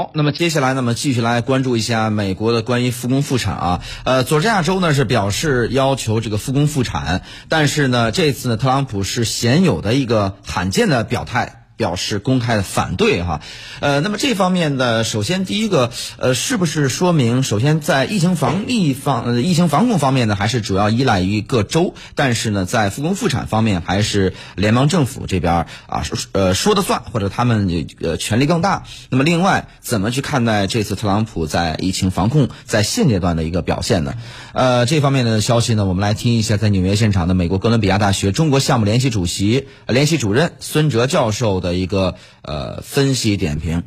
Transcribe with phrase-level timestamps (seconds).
[0.00, 3.82] 好，那么接下来呢，我们继续来关注一下美国的关于复工复产啊。
[4.04, 11.59] 呃，佐治亚州呢是表示要求这个复工复产，但是呢，这次呢，特朗普是鲜有的一个罕见的表态。
[11.80, 13.40] 表示公开的反对哈，
[13.80, 25.54] 呃，那么这方面呢，首先第一个，呃，是不是说明，首先在疫情防疫方，呃，疫情防控方面呢，还是主要依赖于各州，但是呢，在复工复产方面，还是联邦政府这边
[25.86, 28.82] 啊，呃，说的算，或者他们呃权力更大。
[29.08, 34.12] 那么另外，怎么去看待这次特朗普在疫情防控在现阶段的一个表现呢？
[34.52, 41.69] 呃，这方面的消息呢，我们来听一下，在纽约现场的美国哥伦比亚大学中国项目联系主席、联系主任孙哲教授的。
[41.74, 43.82] 一个呃分析点评，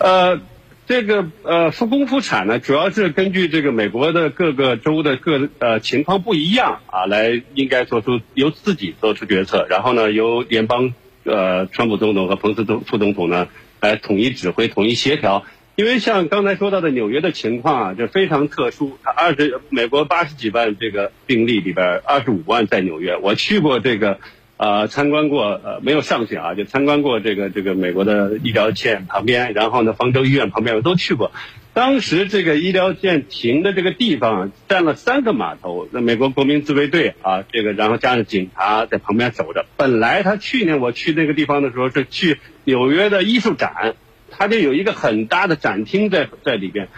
[0.00, 0.40] 呃，
[0.86, 13.48] 这个呃复工复产呢，主要是根据这个美国的各个州的各呃情况不一样啊，来应该做出由自己做出决策，然后呢由联邦呃川普总统和彭斯总副总统呢
[13.80, 15.44] 来统一指挥、统一协调。
[15.76, 24.18] 因为像刚才说到的纽约的情况啊，就非常特殊，它二十美国八十几万这个病例里边，二十五万在纽约，我去过这个。
[24.58, 31.30] 呃，参观过，呃，没有上去啊，就参观过这个这个美国的医疗线旁边，然后呢，方舟医院旁边我都去过。
[31.74, 39.64] 当时这个医疗线停的这个地方占了三个码头，那美国国民自卫队啊，这个然后加上警察在旁边守着。
[39.76, 43.94] 本来他去年我去那个地方的时候是去纽约的艺术展，
[44.28, 46.88] 他就有一个很大的展厅在在里边。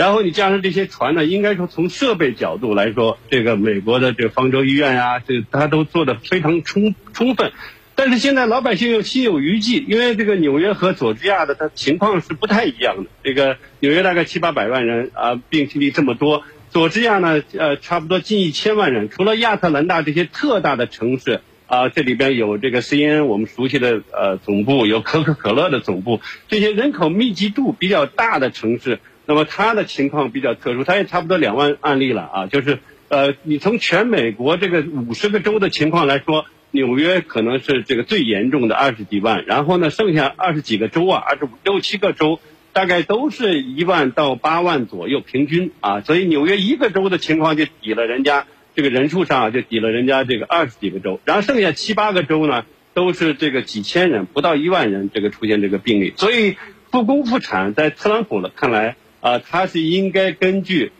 [0.00, 7.52] 然后你加上这些船呢，应该说从设备角度来说，这个美国的这个方舟医院啊，这它都做的非常充充分。
[7.96, 13.10] 但是现在老百姓又心有余悸，因为这个纽约和佐治亚的它情况是不太一样的。
[13.22, 19.10] 这个纽约大概七八百万人啊，病例这么多；佐治亚呢，呃，差不多近一千万人。
[19.10, 28.98] 除了亚特兰大这些特大的城市啊，这里边有这个 CNN 我们熟悉的呃总部，有可口可乐的总部，这些人口密集度比较大的城市。
[29.30, 42.40] 那么他的情况比较特殊，他也差不多两万案例了啊，就是呃，你从全美国这个五十个州的情况来说，纽约可能是这个最严重的二十几万，然后呢，剩下二十几个州啊，二十五六七个州，
[42.72, 52.64] 大概都是一万到八万左右平均啊，所以纽约一个州的情况就抵了人家这个人数上就抵了人家这个二十几个州，然后剩下七八个州呢
[52.94, 56.56] 都是这个几千人不到一万人这个出现这个病例，所以
[56.90, 58.96] 复工复产在特朗普的看来。
[59.20, 60.92] 啊，它是应该根据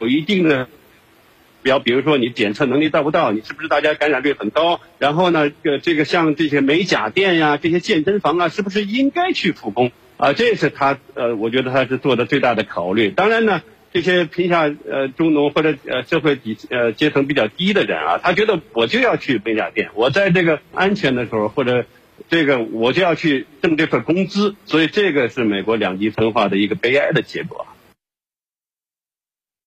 [0.00, 0.68] 有一定的
[1.62, 4.80] 标，比如说你检测能力到不到，你是不是大家感染率很高？
[4.98, 9.92] 然后呢，这个这个像这些美甲店呀、这些健身房啊，是不是应该去复工？
[10.16, 13.10] 啊，这是他呃，我觉得他是做的最大的考虑。
[13.10, 13.62] 当然呢，
[13.92, 21.86] 这些贫下呃中农或者呃社会底呃阶层比较低的人啊，他觉得我就要去美甲店，我在这个安全的时候或者。
[22.28, 27.66] 这个我就要去挣这份工资，所以这个是美国两极分化的一个悲哀的结果。